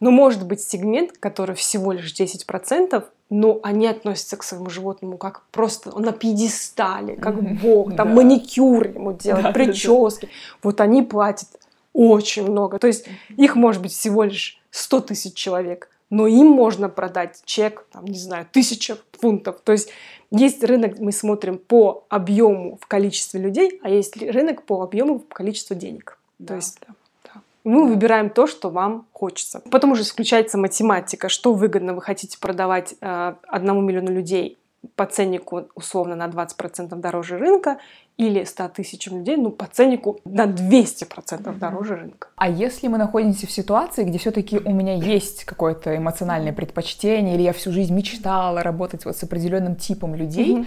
Но 0.00 0.10
может 0.10 0.44
быть 0.46 0.60
сегмент, 0.60 1.12
который 1.18 1.54
всего 1.54 1.92
лишь 1.92 2.12
10%, 2.12 3.04
но 3.30 3.60
они 3.62 3.86
относятся 3.86 4.36
к 4.36 4.42
своему 4.42 4.68
животному 4.68 5.16
как 5.16 5.44
просто 5.52 5.96
на 5.98 6.12
пьедестале, 6.12 7.16
как 7.16 7.40
бог, 7.60 7.94
там 7.94 8.08
да. 8.08 8.14
маникюр 8.14 8.88
ему 8.88 9.12
делать, 9.12 9.44
да, 9.44 9.52
прически. 9.52 10.22
Да, 10.22 10.26
да. 10.26 10.32
Вот 10.62 10.80
они 10.80 11.02
платят 11.02 11.48
очень 11.92 12.50
много. 12.50 12.78
То 12.78 12.88
есть 12.88 13.06
их 13.36 13.54
может 13.54 13.80
быть 13.80 13.92
всего 13.92 14.24
лишь 14.24 14.60
100 14.70 15.00
тысяч 15.00 15.34
человек, 15.34 15.88
но 16.12 16.26
им 16.26 16.46
можно 16.48 16.90
продать 16.90 17.40
чек, 17.46 17.86
там, 17.90 18.04
не 18.04 18.18
знаю, 18.18 18.46
тысяча 18.52 18.98
фунтов. 19.18 19.62
То 19.64 19.72
есть 19.72 19.88
есть 20.30 20.62
рынок, 20.62 20.98
мы 20.98 21.10
смотрим 21.10 21.56
по 21.56 22.04
объему 22.10 22.76
в 22.82 22.86
количестве 22.86 23.40
людей, 23.40 23.80
а 23.82 23.88
есть 23.88 24.18
рынок 24.18 24.64
по 24.64 24.82
объему 24.82 25.20
в 25.20 25.32
количеству 25.32 25.74
денег. 25.74 26.18
Да. 26.38 26.48
То 26.48 26.54
есть, 26.56 26.80
да, 26.86 26.94
да. 27.24 27.40
Мы 27.64 27.88
выбираем 27.88 28.28
то, 28.28 28.46
что 28.46 28.68
вам 28.68 29.06
хочется. 29.12 29.62
Потом 29.70 29.92
уже 29.92 30.04
включается 30.04 30.58
математика, 30.58 31.30
что 31.30 31.54
выгодно 31.54 31.94
вы 31.94 32.02
хотите 32.02 32.38
продавать 32.38 32.94
э, 33.00 33.34
одному 33.46 33.80
миллиону 33.80 34.12
людей 34.12 34.58
по 34.96 35.06
ценнику 35.06 35.68
условно 35.74 36.14
на 36.14 36.26
20% 36.26 36.94
дороже 36.94 37.38
рынка 37.38 37.78
или 38.22 38.44
100 38.44 38.68
тысячам 38.68 39.18
людей, 39.18 39.36
ну, 39.36 39.50
по 39.50 39.66
ценнику 39.66 40.20
на 40.24 40.46
200% 40.46 41.08
mm-hmm. 41.10 41.58
дороже 41.58 41.96
рынка. 41.96 42.28
А 42.36 42.48
если 42.48 42.88
мы 42.88 42.98
находимся 42.98 43.46
в 43.46 43.50
ситуации, 43.50 44.04
где 44.04 44.18
все-таки 44.18 44.58
у 44.58 44.72
меня 44.72 44.94
есть 44.94 45.44
какое-то 45.44 45.96
эмоциональное 45.96 46.52
предпочтение, 46.52 47.34
или 47.34 47.42
я 47.42 47.52
всю 47.52 47.72
жизнь 47.72 47.94
мечтала 47.94 48.62
работать 48.62 49.04
вот 49.04 49.16
с 49.16 49.22
определенным 49.22 49.76
типом 49.76 50.14
людей, 50.14 50.58
mm-hmm 50.58 50.66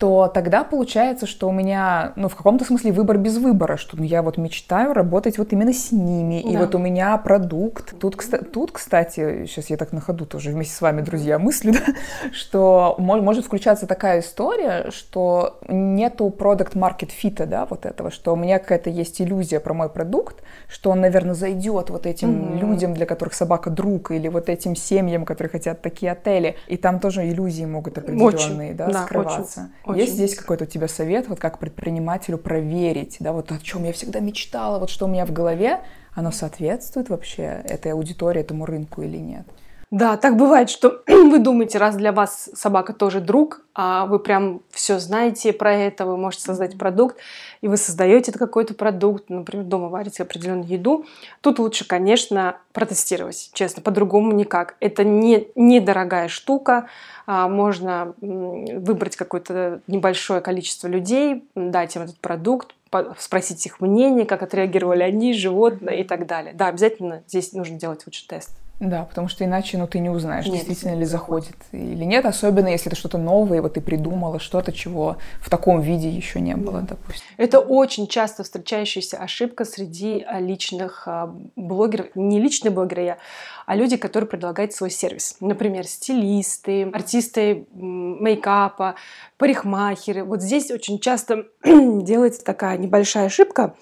то 0.00 0.30
тогда 0.32 0.64
получается, 0.64 1.26
что 1.26 1.46
у 1.46 1.52
меня, 1.52 2.14
ну, 2.16 2.30
в 2.30 2.34
каком-то 2.34 2.64
смысле 2.64 2.90
выбор 2.90 3.18
без 3.18 3.36
выбора, 3.36 3.76
что 3.76 3.98
ну, 3.98 4.02
я 4.02 4.22
вот 4.22 4.38
мечтаю 4.38 4.94
работать 4.94 5.36
вот 5.36 5.52
именно 5.52 5.74
с 5.74 5.92
ними, 5.92 6.40
да. 6.42 6.48
и 6.48 6.56
вот 6.56 6.74
у 6.74 6.78
меня 6.78 7.14
продукт. 7.18 7.92
Тут, 8.00 8.16
кстати, 8.16 8.44
тут, 8.44 8.72
кстати, 8.72 9.44
сейчас 9.44 9.68
я 9.68 9.76
так 9.76 9.92
на 9.92 10.00
ходу 10.00 10.24
тоже 10.24 10.52
вместе 10.52 10.74
с 10.74 10.80
вами, 10.80 11.02
друзья, 11.02 11.38
мыслю, 11.38 11.74
да, 11.74 11.92
что 12.32 12.94
может 12.98 13.44
включаться 13.44 13.86
такая 13.86 14.20
история, 14.20 14.90
что 14.90 15.58
нету 15.68 16.30
продукт 16.30 16.74
маркет 16.74 17.10
фита, 17.10 17.44
да, 17.44 17.66
вот 17.66 17.84
этого, 17.84 18.10
что 18.10 18.32
у 18.32 18.36
меня 18.36 18.58
какая-то 18.58 18.88
есть 18.88 19.20
иллюзия 19.20 19.60
про 19.60 19.74
мой 19.74 19.90
продукт, 19.90 20.42
что 20.66 20.92
он, 20.92 21.02
наверное, 21.02 21.34
зайдет 21.34 21.90
вот 21.90 22.06
этим 22.06 22.30
mm-hmm. 22.30 22.58
людям, 22.58 22.94
для 22.94 23.04
которых 23.04 23.34
собака 23.34 23.68
друг, 23.68 24.12
или 24.12 24.28
вот 24.28 24.48
этим 24.48 24.74
семьям, 24.74 25.26
которые 25.26 25.50
хотят 25.50 25.82
такие 25.82 26.12
отели, 26.12 26.56
и 26.68 26.78
там 26.78 27.00
тоже 27.00 27.28
иллюзии 27.28 27.66
могут 27.66 27.98
определенные, 27.98 28.26
очень, 28.26 28.74
да, 28.74 28.86
да, 28.86 29.02
скрываться. 29.02 29.68
Очень. 29.84 29.89
Очень 29.90 30.00
Есть 30.00 30.12
здесь 30.14 30.34
какой-то 30.34 30.64
у 30.64 30.66
тебя 30.66 30.88
совет, 30.88 31.28
вот 31.28 31.38
как 31.38 31.58
предпринимателю 31.58 32.38
проверить, 32.38 33.16
да, 33.20 33.32
вот 33.32 33.52
о 33.52 33.58
чем 33.58 33.84
я 33.84 33.92
всегда 33.92 34.20
мечтала, 34.20 34.78
вот 34.78 34.90
что 34.90 35.06
у 35.06 35.08
меня 35.08 35.26
в 35.26 35.32
голове, 35.32 35.80
оно 36.14 36.30
соответствует 36.30 37.08
вообще 37.08 37.62
этой 37.64 37.92
аудитории, 37.92 38.40
этому 38.40 38.66
рынку 38.66 39.02
или 39.02 39.18
нет? 39.18 39.46
Да, 39.90 40.16
так 40.16 40.36
бывает, 40.36 40.70
что 40.70 41.02
вы 41.08 41.40
думаете, 41.40 41.78
раз 41.78 41.96
для 41.96 42.12
вас 42.12 42.48
собака 42.54 42.92
тоже 42.92 43.20
друг, 43.20 43.62
а 43.74 44.06
вы 44.06 44.20
прям 44.20 44.62
все 44.70 45.00
знаете 45.00 45.52
про 45.52 45.74
это, 45.74 46.06
вы 46.06 46.16
можете 46.16 46.44
создать 46.44 46.78
продукт, 46.78 47.16
и 47.60 47.66
вы 47.66 47.76
создаете 47.76 48.30
какой-то 48.30 48.74
продукт, 48.74 49.28
например, 49.28 49.64
дома 49.64 49.88
варите 49.88 50.22
определенную 50.22 50.68
еду. 50.68 51.06
Тут 51.40 51.58
лучше, 51.58 51.84
конечно, 51.84 52.58
протестировать, 52.72 53.50
честно, 53.52 53.82
по-другому 53.82 54.30
никак. 54.30 54.76
Это 54.78 55.02
не 55.02 55.48
недорогая 55.56 56.28
штука, 56.28 56.86
а, 57.26 57.48
можно 57.48 58.14
выбрать 58.20 59.16
какое-то 59.16 59.80
небольшое 59.88 60.40
количество 60.40 60.86
людей, 60.86 61.44
дать 61.56 61.96
им 61.96 62.02
этот 62.02 62.18
продукт, 62.18 62.76
спросить 63.18 63.66
их 63.66 63.80
мнение, 63.80 64.24
как 64.24 64.42
отреагировали 64.42 65.02
они, 65.02 65.32
животные 65.32 66.02
и 66.02 66.04
так 66.04 66.26
далее. 66.26 66.54
Да, 66.54 66.68
обязательно 66.68 67.24
здесь 67.26 67.52
нужно 67.52 67.76
делать 67.76 68.02
лучше 68.06 68.26
тест. 68.28 68.59
Да, 68.80 69.04
потому 69.04 69.28
что 69.28 69.44
иначе 69.44 69.76
ну, 69.76 69.86
ты 69.86 69.98
не 69.98 70.08
узнаешь, 70.08 70.46
нет, 70.46 70.54
действительно 70.54 70.98
ли 70.98 71.04
заходит 71.04 71.54
или 71.72 72.02
нет, 72.02 72.24
особенно 72.24 72.68
если 72.68 72.86
это 72.88 72.96
что-то 72.96 73.18
новое, 73.18 73.60
вот 73.60 73.74
ты 73.74 73.82
придумала 73.82 74.40
что-то, 74.40 74.72
чего 74.72 75.18
в 75.42 75.50
таком 75.50 75.82
виде 75.82 76.08
еще 76.08 76.40
не 76.40 76.56
было, 76.56 76.80
допустим. 76.80 77.22
Это 77.36 77.60
очень 77.60 78.06
часто 78.06 78.42
встречающаяся 78.42 79.18
ошибка 79.18 79.66
среди 79.66 80.24
а, 80.26 80.40
личных 80.40 81.02
а, 81.06 81.30
блогеров, 81.56 82.06
не 82.14 82.40
личные 82.40 82.70
блогеры, 82.70 83.02
я, 83.02 83.18
а 83.66 83.76
люди, 83.76 83.98
которые 83.98 84.26
предлагают 84.26 84.72
свой 84.72 84.90
сервис. 84.90 85.36
Например, 85.40 85.86
стилисты, 85.86 86.84
артисты 86.84 87.66
мейкапа, 87.74 88.94
парикмахеры. 89.36 90.24
Вот 90.24 90.40
здесь 90.40 90.70
очень 90.70 91.00
часто 91.00 91.48
делается 91.64 92.42
такая 92.42 92.78
небольшая 92.78 93.26
ошибка, 93.26 93.74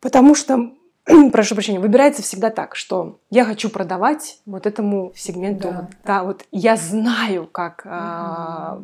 потому 0.00 0.36
что 0.36 0.70
прошу 1.32 1.54
прощения, 1.54 1.78
выбирается 1.78 2.22
всегда 2.22 2.50
так, 2.50 2.74
что 2.74 3.20
я 3.30 3.44
хочу 3.44 3.70
продавать 3.70 4.40
вот 4.44 4.66
этому 4.66 5.12
сегменту. 5.14 5.68
Да, 5.68 5.88
да 6.04 6.24
вот 6.24 6.44
я 6.50 6.76
знаю, 6.76 7.46
как 7.46 7.82
а, 7.84 8.80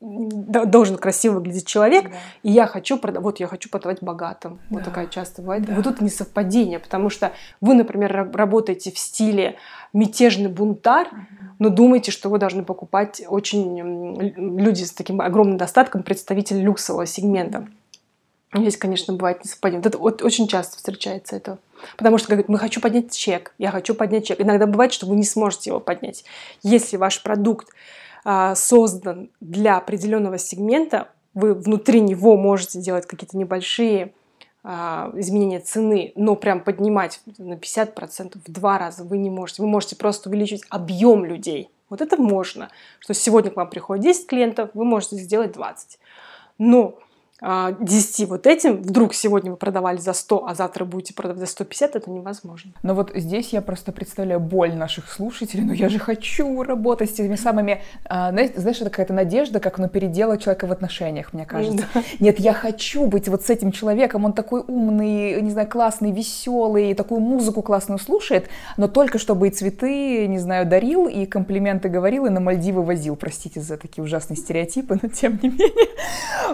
должен 0.00 0.96
красиво 0.96 1.34
выглядеть 1.34 1.66
человек, 1.66 2.04
да. 2.04 2.16
и 2.42 2.50
я 2.50 2.66
хочу 2.66 2.96
продавать, 2.96 3.24
вот 3.24 3.40
я 3.40 3.46
хочу 3.46 3.68
продавать 3.68 4.02
богатым. 4.02 4.60
Да. 4.70 4.76
Вот 4.76 4.84
такая 4.84 5.06
часто 5.08 5.42
бывает. 5.42 5.66
Да. 5.66 5.74
Вот 5.74 5.84
тут 5.84 6.00
несовпадение, 6.00 6.78
потому 6.78 7.10
что 7.10 7.32
вы, 7.60 7.74
например, 7.74 8.30
работаете 8.32 8.90
в 8.90 8.98
стиле 8.98 9.56
мятежный 9.92 10.48
бунтарь, 10.48 11.08
но 11.58 11.68
думаете, 11.68 12.12
что 12.12 12.30
вы 12.30 12.38
должны 12.38 12.64
покупать 12.64 13.22
очень 13.28 14.16
люди 14.36 14.84
с 14.84 14.92
таким 14.92 15.20
огромным 15.20 15.58
достатком, 15.58 16.02
представитель 16.02 16.62
люксового 16.62 17.04
сегмента. 17.04 17.58
Mm-hmm. 17.58 17.81
Здесь, 18.54 18.76
конечно, 18.76 19.14
бывает 19.14 19.42
несовпадение. 19.44 19.86
Это 19.86 19.98
вот 19.98 20.22
очень 20.22 20.46
часто 20.46 20.76
встречается 20.76 21.36
это. 21.36 21.58
Потому 21.96 22.18
что 22.18 22.28
говорят, 22.28 22.48
мы 22.48 22.58
хочу 22.58 22.80
поднять 22.80 23.12
чек, 23.12 23.54
я 23.58 23.70
хочу 23.70 23.94
поднять 23.94 24.26
чек. 24.26 24.40
Иногда 24.40 24.66
бывает, 24.66 24.92
что 24.92 25.06
вы 25.06 25.16
не 25.16 25.24
сможете 25.24 25.70
его 25.70 25.80
поднять. 25.80 26.24
Если 26.62 26.96
ваш 26.96 27.22
продукт 27.22 27.68
а, 28.24 28.54
создан 28.54 29.30
для 29.40 29.78
определенного 29.78 30.38
сегмента, 30.38 31.08
вы 31.34 31.54
внутри 31.54 32.00
него 32.00 32.36
можете 32.36 32.78
делать 32.78 33.06
какие-то 33.06 33.38
небольшие 33.38 34.12
а, 34.62 35.10
изменения 35.14 35.60
цены, 35.60 36.12
но 36.14 36.36
прям 36.36 36.62
поднимать 36.62 37.20
на 37.38 37.54
50%, 37.54 38.38
в 38.44 38.52
два 38.52 38.78
раза 38.78 39.02
вы 39.02 39.16
не 39.16 39.30
можете. 39.30 39.62
Вы 39.62 39.68
можете 39.68 39.96
просто 39.96 40.28
увеличить 40.28 40.62
объем 40.68 41.24
людей. 41.24 41.70
Вот 41.88 42.00
это 42.00 42.16
можно. 42.16 42.70
Что 43.00 43.14
сегодня 43.14 43.50
к 43.50 43.56
вам 43.56 43.70
приходит 43.70 44.04
10 44.04 44.26
клиентов, 44.26 44.70
вы 44.74 44.84
можете 44.84 45.16
сделать 45.16 45.52
20. 45.52 45.98
Но 46.58 46.98
10 47.42 48.20
а, 48.20 48.26
вот 48.26 48.46
этим, 48.46 48.82
вдруг 48.82 49.14
сегодня 49.14 49.50
вы 49.50 49.56
продавали 49.56 49.96
за 49.96 50.12
100, 50.12 50.46
а 50.46 50.54
завтра 50.54 50.84
будете 50.84 51.12
продавать 51.12 51.40
за 51.40 51.46
150, 51.46 51.96
это 51.96 52.08
невозможно. 52.08 52.72
Но 52.84 52.94
вот 52.94 53.10
здесь 53.14 53.52
я 53.52 53.62
просто 53.62 53.90
представляю 53.90 54.38
боль 54.38 54.74
наших 54.74 55.10
слушателей, 55.10 55.64
но 55.64 55.72
я 55.72 55.88
же 55.88 55.98
хочу 55.98 56.62
работать 56.62 57.10
с 57.10 57.14
теми 57.14 57.34
самыми, 57.34 57.82
а, 58.04 58.30
знаешь, 58.30 58.80
это 58.80 58.90
какая-то 58.90 59.12
надежда, 59.12 59.58
как 59.58 59.78
ну, 59.78 59.88
переделать 59.88 60.42
человека 60.42 60.68
в 60.68 60.72
отношениях, 60.72 61.32
мне 61.32 61.44
кажется. 61.44 61.84
Да. 61.92 62.02
Нет, 62.20 62.38
я 62.38 62.52
хочу 62.52 63.06
быть 63.06 63.28
вот 63.28 63.44
с 63.44 63.50
этим 63.50 63.72
человеком, 63.72 64.24
он 64.24 64.34
такой 64.34 64.60
умный, 64.60 65.40
не 65.42 65.50
знаю, 65.50 65.68
классный, 65.68 66.12
веселый, 66.12 66.94
такую 66.94 67.20
музыку 67.20 67.62
классную 67.62 67.98
слушает, 67.98 68.48
но 68.76 68.86
только 68.86 69.18
чтобы 69.18 69.48
и 69.48 69.50
цветы, 69.50 70.28
не 70.28 70.38
знаю, 70.38 70.64
дарил, 70.64 71.08
и 71.08 71.26
комплименты 71.26 71.88
говорил, 71.88 72.26
и 72.26 72.30
на 72.30 72.38
Мальдивы 72.38 72.84
возил, 72.84 73.16
простите 73.16 73.60
за 73.60 73.76
такие 73.76 74.04
ужасные 74.04 74.36
стереотипы, 74.36 74.96
но 75.02 75.08
тем 75.08 75.40
не 75.42 75.48
менее. 75.48 75.72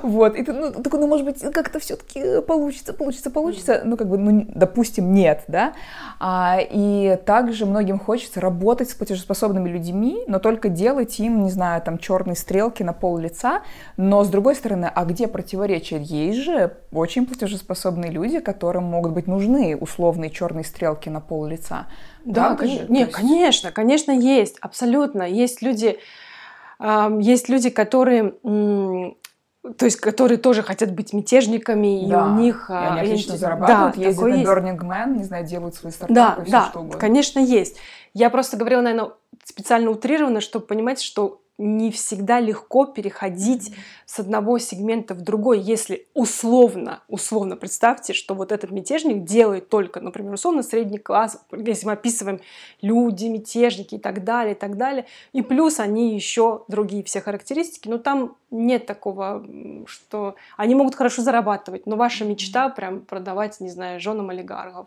Вот, 0.02 0.36
и 0.36 0.42
ну, 0.42 0.72
такой, 0.82 1.00
ну, 1.00 1.06
может 1.06 1.24
быть, 1.24 1.40
как-то 1.52 1.78
все-таки 1.78 2.40
получится, 2.42 2.92
получится, 2.92 3.30
получится. 3.30 3.82
Ну, 3.84 3.96
как 3.96 4.08
бы, 4.08 4.18
ну, 4.18 4.44
допустим, 4.48 5.12
нет, 5.12 5.44
да. 5.48 5.72
А, 6.20 6.58
и 6.60 7.18
также 7.24 7.66
многим 7.66 7.98
хочется 7.98 8.40
работать 8.40 8.90
с 8.90 8.94
платежеспособными 8.94 9.68
людьми, 9.68 10.22
но 10.26 10.38
только 10.38 10.68
делать 10.68 11.18
им, 11.20 11.42
не 11.42 11.50
знаю, 11.50 11.82
там, 11.82 11.98
черные 11.98 12.36
стрелки 12.36 12.82
на 12.82 12.92
пол 12.92 13.18
лица. 13.18 13.62
Но, 13.96 14.24
с 14.24 14.28
другой 14.28 14.54
стороны, 14.54 14.90
а 14.94 15.04
где 15.04 15.28
противоречие? 15.28 16.00
Есть 16.02 16.40
же 16.40 16.76
очень 16.92 17.26
платежеспособные 17.26 18.10
люди, 18.10 18.40
которым 18.40 18.84
могут 18.84 19.12
быть 19.12 19.26
нужны 19.26 19.76
условные 19.76 20.30
черные 20.30 20.64
стрелки 20.64 21.08
на 21.08 21.20
пол 21.20 21.46
лица. 21.46 21.86
Да, 22.24 22.56
кон... 22.56 22.68
же, 22.68 22.86
нет, 22.88 23.08
есть... 23.08 23.12
конечно, 23.12 23.72
конечно, 23.72 24.12
есть, 24.12 24.56
абсолютно. 24.60 25.22
Есть 25.22 25.62
люди, 25.62 25.98
есть 26.80 27.48
люди, 27.48 27.70
которые 27.70 28.34
то 29.76 29.84
есть 29.84 29.98
которые 29.98 30.38
тоже 30.38 30.62
хотят 30.62 30.92
быть 30.92 31.12
мятежниками, 31.12 32.06
да. 32.08 32.20
и 32.20 32.30
у 32.30 32.34
них... 32.34 32.70
И 32.70 32.72
они 32.72 33.00
а, 33.00 33.02
отлично 33.02 33.32
я... 33.32 33.38
зарабатывают, 33.38 33.96
да, 33.96 34.02
ездят 34.02 34.24
на 34.24 34.34
есть. 34.34 34.50
Burning 34.50 34.78
Man, 34.78 35.16
не 35.16 35.24
знаю, 35.24 35.46
делают 35.46 35.74
свои 35.74 35.92
стартапы, 35.92 36.40
да, 36.40 36.42
все 36.42 36.52
да, 36.52 36.66
что 36.70 36.80
угодно. 36.80 36.98
конечно, 36.98 37.38
есть. 37.38 37.76
Я 38.14 38.30
просто 38.30 38.56
говорила, 38.56 38.80
наверное, 38.80 39.12
специально 39.44 39.90
утрированно, 39.90 40.40
чтобы 40.40 40.66
понимать, 40.66 41.00
что 41.00 41.40
не 41.58 41.90
всегда 41.90 42.38
легко 42.38 42.86
переходить 42.86 43.70
mm-hmm. 43.70 43.78
с 44.06 44.20
одного 44.20 44.58
сегмента 44.58 45.14
в 45.14 45.22
другой, 45.22 45.58
если 45.58 46.06
условно, 46.14 47.02
условно 47.08 47.56
представьте, 47.56 48.12
что 48.12 48.34
вот 48.34 48.52
этот 48.52 48.70
мятежник 48.70 49.24
делает 49.24 49.68
только, 49.68 50.00
например, 50.00 50.34
условно 50.34 50.62
средний 50.62 50.98
класс, 50.98 51.44
если 51.50 51.86
мы 51.86 51.92
описываем 51.92 52.40
люди, 52.80 53.26
мятежники 53.26 53.96
и 53.96 53.98
так 53.98 54.22
далее, 54.22 54.54
и 54.54 54.58
так 54.58 54.76
далее, 54.76 55.06
и 55.32 55.42
плюс 55.42 55.80
они 55.80 56.14
еще 56.14 56.64
другие 56.68 57.02
все 57.02 57.20
характеристики, 57.20 57.88
но 57.88 57.98
там 57.98 58.36
нет 58.52 58.86
такого, 58.86 59.44
что 59.86 60.36
они 60.56 60.76
могут 60.76 60.94
хорошо 60.94 61.22
зарабатывать, 61.22 61.86
но 61.86 61.96
ваша 61.96 62.24
мечта 62.24 62.68
прям 62.68 63.00
продавать, 63.00 63.60
не 63.60 63.68
знаю, 63.68 63.98
женам 64.00 64.30
олигархов. 64.30 64.86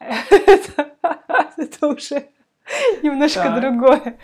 Это 0.00 1.86
уже 1.86 2.28
немножко 3.02 3.50
другое. 3.50 4.18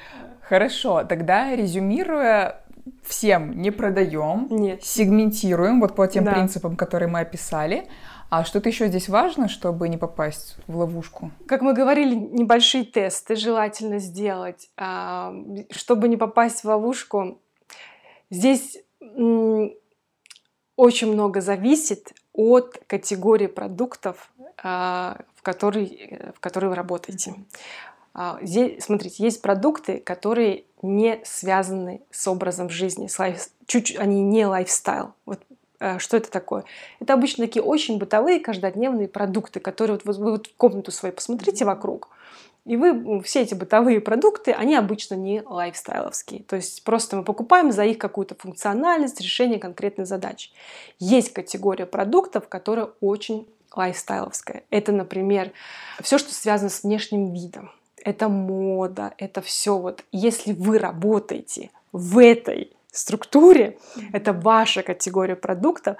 Хорошо, 0.48 1.02
тогда 1.04 1.56
резюмируя, 1.56 2.62
всем 3.02 3.60
не 3.60 3.72
продаем, 3.72 4.46
Нет. 4.50 4.84
сегментируем 4.84 5.80
вот 5.80 5.96
по 5.96 6.06
тем 6.06 6.24
да. 6.24 6.32
принципам, 6.32 6.76
которые 6.76 7.08
мы 7.08 7.20
описали. 7.20 7.88
А 8.30 8.44
что-то 8.44 8.68
еще 8.68 8.88
здесь 8.88 9.08
важно, 9.08 9.48
чтобы 9.48 9.88
не 9.88 9.96
попасть 9.96 10.56
в 10.66 10.76
ловушку? 10.76 11.30
Как 11.46 11.62
мы 11.62 11.74
говорили, 11.74 12.14
небольшие 12.14 12.84
тесты 12.84 13.36
желательно 13.36 13.98
сделать, 13.98 14.68
а, 14.76 15.32
чтобы 15.70 16.08
не 16.08 16.16
попасть 16.16 16.62
в 16.62 16.66
ловушку. 16.66 17.40
Здесь 18.30 18.78
очень 20.76 21.12
много 21.12 21.40
зависит 21.40 22.12
от 22.32 22.80
категории 22.86 23.46
продуктов 23.46 24.32
а, 24.62 25.18
в 25.34 25.42
которой, 25.42 26.32
в 26.34 26.40
которой 26.40 26.66
вы 26.66 26.74
работаете. 26.74 27.34
А, 28.18 28.38
здесь, 28.40 28.82
смотрите, 28.82 29.22
есть 29.22 29.42
продукты, 29.42 29.98
которые 29.98 30.64
не 30.80 31.20
связаны 31.22 32.00
с 32.10 32.26
образом 32.26 32.70
жизни, 32.70 33.08
с 33.08 33.18
лайф, 33.18 33.48
чуть, 33.66 33.94
они 33.94 34.22
не 34.22 34.46
лайфстайл. 34.46 35.12
Вот 35.26 35.40
а, 35.80 35.98
что 35.98 36.16
это 36.16 36.30
такое? 36.30 36.64
Это 36.98 37.12
обычно 37.12 37.44
такие 37.44 37.62
очень 37.62 37.98
бытовые, 37.98 38.40
каждодневные 38.40 39.06
продукты, 39.06 39.60
которые 39.60 40.00
вот 40.02 40.16
вы 40.16 40.30
вот 40.30 40.46
в 40.46 40.56
комнату 40.56 40.92
свою 40.92 41.14
посмотрите 41.14 41.66
вокруг, 41.66 42.08
и 42.64 42.78
вы, 42.78 43.22
все 43.22 43.42
эти 43.42 43.52
бытовые 43.52 44.00
продукты, 44.00 44.52
они 44.52 44.76
обычно 44.76 45.14
не 45.14 45.42
лайфстайловские. 45.42 46.42
То 46.44 46.56
есть 46.56 46.84
просто 46.84 47.16
мы 47.16 47.22
покупаем 47.22 47.70
за 47.70 47.84
их 47.84 47.98
какую-то 47.98 48.34
функциональность, 48.34 49.20
решение 49.20 49.58
конкретной 49.58 50.06
задачи. 50.06 50.52
Есть 50.98 51.34
категория 51.34 51.84
продуктов, 51.84 52.48
которая 52.48 52.88
очень 53.02 53.46
лайфстайловская. 53.74 54.64
Это, 54.70 54.92
например, 54.92 55.52
все, 56.00 56.16
что 56.16 56.32
связано 56.32 56.70
с 56.70 56.82
внешним 56.82 57.34
видом 57.34 57.70
это 58.06 58.28
мода, 58.28 59.14
это 59.18 59.42
все 59.42 59.76
вот. 59.76 60.04
Если 60.12 60.52
вы 60.52 60.78
работаете 60.78 61.70
в 61.90 62.22
этой 62.22 62.70
структуре, 62.92 63.78
это 64.12 64.32
ваша 64.32 64.84
категория 64.84 65.34
продуктов, 65.34 65.96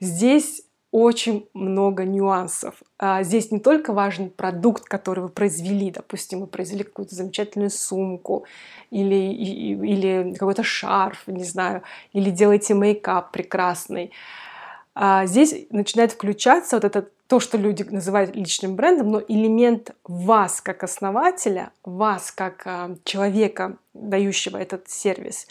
здесь 0.00 0.62
очень 0.92 1.46
много 1.52 2.04
нюансов. 2.04 2.76
А 2.98 3.22
здесь 3.22 3.50
не 3.50 3.60
только 3.60 3.92
важен 3.92 4.30
продукт, 4.30 4.84
который 4.84 5.20
вы 5.20 5.28
произвели, 5.28 5.90
допустим, 5.90 6.40
вы 6.40 6.46
произвели 6.46 6.84
какую-то 6.84 7.14
замечательную 7.14 7.70
сумку 7.70 8.46
или, 8.90 9.14
или 9.14 10.32
какой-то 10.32 10.62
шарф, 10.62 11.24
не 11.26 11.44
знаю, 11.44 11.82
или 12.14 12.30
делаете 12.30 12.72
мейкап 12.72 13.30
прекрасный. 13.30 14.10
А 14.94 15.26
здесь 15.26 15.54
начинает 15.68 16.12
включаться 16.12 16.76
вот 16.76 16.84
этот 16.84 17.12
то, 17.32 17.40
что 17.40 17.56
люди 17.56 17.82
называют 17.84 18.36
личным 18.36 18.76
брендом, 18.76 19.10
но 19.10 19.22
элемент 19.26 19.92
вас 20.04 20.60
как 20.60 20.82
основателя, 20.82 21.72
вас 21.82 22.30
как 22.30 22.66
э, 22.66 22.96
человека, 23.04 23.78
дающего 23.94 24.58
этот 24.58 24.90
сервис, 24.90 25.46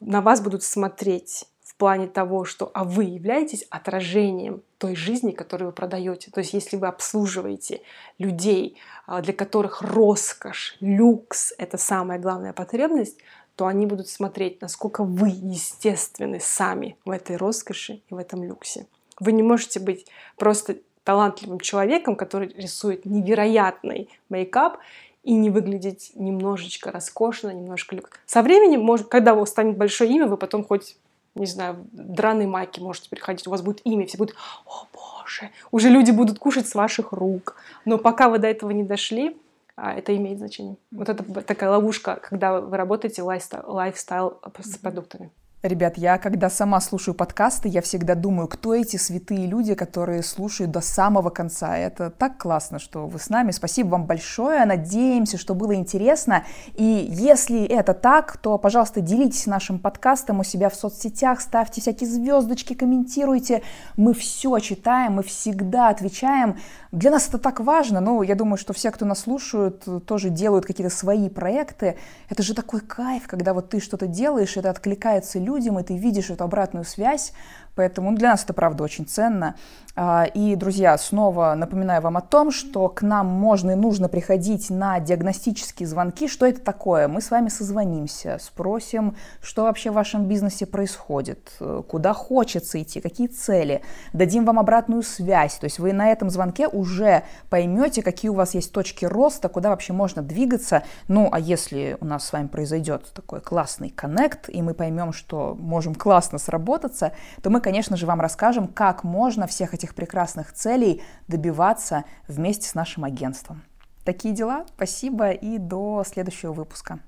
на 0.00 0.22
вас 0.22 0.40
будут 0.40 0.62
смотреть 0.62 1.44
в 1.62 1.74
плане 1.74 2.06
того, 2.06 2.46
что 2.46 2.70
а 2.72 2.84
вы 2.84 3.04
являетесь 3.04 3.66
отражением 3.68 4.62
той 4.78 4.96
жизни, 4.96 5.32
которую 5.32 5.68
вы 5.68 5.74
продаете. 5.74 6.30
То 6.30 6.40
есть 6.40 6.54
если 6.54 6.78
вы 6.78 6.86
обслуживаете 6.86 7.82
людей, 8.16 8.78
для 9.20 9.34
которых 9.34 9.82
роскошь, 9.82 10.78
люкс— 10.80 11.52
это 11.58 11.76
самая 11.76 12.18
главная 12.18 12.54
потребность, 12.54 13.18
то 13.56 13.66
они 13.66 13.84
будут 13.84 14.08
смотреть, 14.08 14.62
насколько 14.62 15.04
вы 15.04 15.28
естественны 15.28 16.40
сами 16.40 16.96
в 17.04 17.10
этой 17.10 17.36
роскоши 17.36 18.00
и 18.08 18.14
в 18.14 18.16
этом 18.16 18.42
люксе. 18.42 18.86
Вы 19.18 19.32
не 19.32 19.42
можете 19.42 19.80
быть 19.80 20.06
просто 20.38 20.78
талантливым 21.10 21.58
человеком, 21.58 22.14
который 22.14 22.54
рисует 22.56 23.04
невероятный 23.04 24.08
мейкап 24.28 24.78
и 25.24 25.32
не 25.32 25.50
выглядеть 25.50 26.12
немножечко 26.14 26.92
роскошно, 26.92 27.50
немножко 27.50 27.96
люкс. 27.96 28.10
Со 28.26 28.42
временем, 28.42 28.82
может, 28.82 29.08
когда 29.08 29.34
у 29.34 29.40
вас 29.40 29.48
станет 29.48 29.76
большое 29.76 30.08
имя, 30.08 30.28
вы 30.28 30.36
потом 30.36 30.62
хоть, 30.62 30.96
не 31.34 31.46
знаю, 31.46 31.84
драной 31.90 32.46
майки 32.46 32.78
можете 32.78 33.10
переходить, 33.10 33.48
у 33.48 33.50
вас 33.50 33.60
будет 33.60 33.80
имя, 33.82 34.06
все 34.06 34.18
будут, 34.18 34.36
о 34.66 34.86
боже, 34.92 35.50
уже 35.72 35.88
люди 35.88 36.12
будут 36.12 36.38
кушать 36.38 36.68
с 36.68 36.76
ваших 36.76 37.10
рук. 37.10 37.56
Но 37.84 37.98
пока 37.98 38.28
вы 38.28 38.38
до 38.38 38.46
этого 38.46 38.70
не 38.70 38.84
дошли, 38.84 39.36
а, 39.74 39.92
это 39.92 40.16
имеет 40.16 40.38
значение. 40.38 40.76
Вот 40.92 41.08
это 41.08 41.24
такая 41.42 41.70
ловушка, 41.70 42.20
когда 42.22 42.60
вы 42.60 42.76
работаете 42.76 43.22
лайфстайл, 43.22 43.64
лайфстайл 43.66 44.38
с 44.60 44.76
продуктами. 44.78 45.32
Ребят, 45.62 45.98
я 45.98 46.16
когда 46.16 46.48
сама 46.48 46.80
слушаю 46.80 47.14
подкасты, 47.14 47.68
я 47.68 47.82
всегда 47.82 48.14
думаю, 48.14 48.48
кто 48.48 48.74
эти 48.74 48.96
святые 48.96 49.46
люди, 49.46 49.74
которые 49.74 50.22
слушают 50.22 50.70
до 50.70 50.80
самого 50.80 51.28
конца. 51.28 51.76
Это 51.76 52.08
так 52.08 52.38
классно, 52.38 52.78
что 52.78 53.06
вы 53.06 53.18
с 53.18 53.28
нами. 53.28 53.50
Спасибо 53.50 53.88
вам 53.88 54.06
большое. 54.06 54.64
Надеемся, 54.64 55.36
что 55.36 55.54
было 55.54 55.74
интересно. 55.74 56.44
И 56.76 57.06
если 57.10 57.62
это 57.66 57.92
так, 57.92 58.38
то, 58.38 58.56
пожалуйста, 58.56 59.02
делитесь 59.02 59.44
нашим 59.44 59.78
подкастом 59.78 60.40
у 60.40 60.44
себя 60.44 60.70
в 60.70 60.74
соцсетях, 60.74 61.42
ставьте 61.42 61.82
всякие 61.82 62.08
звездочки, 62.08 62.72
комментируйте. 62.72 63.60
Мы 63.98 64.14
все 64.14 64.58
читаем, 64.60 65.16
мы 65.16 65.22
всегда 65.22 65.90
отвечаем. 65.90 66.56
Для 66.90 67.10
нас 67.10 67.28
это 67.28 67.36
так 67.36 67.60
важно. 67.60 68.00
Ну, 68.00 68.22
я 68.22 68.34
думаю, 68.34 68.56
что 68.56 68.72
все, 68.72 68.90
кто 68.90 69.04
нас 69.04 69.20
слушают, 69.20 69.86
тоже 70.06 70.30
делают 70.30 70.64
какие-то 70.64 70.92
свои 70.92 71.28
проекты. 71.28 71.98
Это 72.30 72.42
же 72.42 72.54
такой 72.54 72.80
кайф, 72.80 73.26
когда 73.26 73.52
вот 73.52 73.68
ты 73.68 73.78
что-то 73.78 74.06
делаешь, 74.06 74.56
это 74.56 74.70
откликается 74.70 75.38
людям 75.38 75.49
людям, 75.50 75.78
и 75.78 75.82
ты 75.82 75.96
видишь 75.96 76.30
эту 76.30 76.44
обратную 76.44 76.84
связь, 76.84 77.32
Поэтому 77.80 78.14
для 78.14 78.32
нас 78.32 78.44
это, 78.44 78.52
правда, 78.52 78.84
очень 78.84 79.06
ценно. 79.06 79.54
А, 79.96 80.24
и, 80.24 80.54
друзья, 80.54 80.96
снова 80.98 81.54
напоминаю 81.54 82.00
вам 82.00 82.16
о 82.18 82.20
том, 82.20 82.52
что 82.52 82.88
к 82.88 83.02
нам 83.02 83.26
можно 83.26 83.72
и 83.72 83.74
нужно 83.74 84.08
приходить 84.08 84.70
на 84.70 85.00
диагностические 85.00 85.86
звонки. 85.88 86.28
Что 86.28 86.46
это 86.46 86.60
такое? 86.60 87.08
Мы 87.08 87.20
с 87.20 87.30
вами 87.30 87.48
созвонимся, 87.48 88.38
спросим, 88.40 89.16
что 89.42 89.64
вообще 89.64 89.90
в 89.90 89.94
вашем 89.94 90.26
бизнесе 90.26 90.66
происходит, 90.66 91.52
куда 91.88 92.12
хочется 92.12 92.80
идти, 92.80 93.00
какие 93.00 93.26
цели. 93.26 93.82
Дадим 94.12 94.44
вам 94.44 94.58
обратную 94.58 95.02
связь. 95.02 95.54
То 95.54 95.64
есть 95.64 95.78
вы 95.78 95.92
на 95.92 96.12
этом 96.12 96.30
звонке 96.30 96.68
уже 96.68 97.24
поймете, 97.48 98.02
какие 98.02 98.30
у 98.30 98.34
вас 98.34 98.54
есть 98.54 98.72
точки 98.72 99.06
роста, 99.06 99.48
куда 99.48 99.70
вообще 99.70 99.92
можно 99.92 100.22
двигаться. 100.22 100.82
Ну, 101.08 101.30
а 101.32 101.40
если 101.40 101.96
у 102.00 102.04
нас 102.04 102.26
с 102.26 102.32
вами 102.32 102.46
произойдет 102.46 103.10
такой 103.12 103.40
классный 103.40 103.90
коннект, 103.90 104.48
и 104.48 104.62
мы 104.62 104.74
поймем, 104.74 105.12
что 105.12 105.56
можем 105.58 105.94
классно 105.94 106.38
сработаться, 106.38 107.12
то 107.42 107.50
мы 107.50 107.60
конечно 107.70 107.96
же, 107.96 108.04
вам 108.04 108.20
расскажем, 108.20 108.66
как 108.66 109.04
можно 109.04 109.46
всех 109.46 109.74
этих 109.74 109.94
прекрасных 109.94 110.52
целей 110.52 111.02
добиваться 111.28 112.02
вместе 112.26 112.68
с 112.68 112.74
нашим 112.74 113.04
агентством. 113.04 113.62
Такие 114.04 114.34
дела. 114.34 114.66
Спасибо 114.74 115.30
и 115.30 115.56
до 115.56 116.02
следующего 116.04 116.52
выпуска. 116.52 116.98